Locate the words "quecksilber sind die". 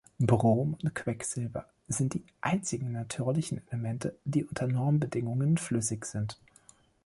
0.95-2.23